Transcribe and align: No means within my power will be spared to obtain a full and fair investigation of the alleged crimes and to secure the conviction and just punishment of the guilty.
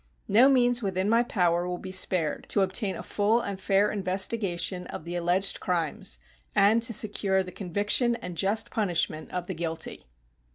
No 0.27 0.49
means 0.49 0.81
within 0.81 1.07
my 1.11 1.21
power 1.21 1.67
will 1.67 1.77
be 1.77 1.91
spared 1.91 2.47
to 2.49 2.61
obtain 2.61 2.95
a 2.95 3.03
full 3.03 3.39
and 3.39 3.61
fair 3.61 3.91
investigation 3.91 4.87
of 4.87 5.05
the 5.05 5.15
alleged 5.15 5.59
crimes 5.59 6.17
and 6.55 6.81
to 6.81 6.91
secure 6.91 7.43
the 7.43 7.51
conviction 7.51 8.15
and 8.15 8.35
just 8.35 8.71
punishment 8.71 9.29
of 9.31 9.45
the 9.45 9.53
guilty. 9.53 10.07